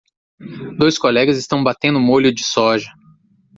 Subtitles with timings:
[0.79, 2.91] Dois colegas estão batendo molho de soja